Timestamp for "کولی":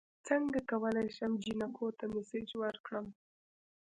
0.69-1.07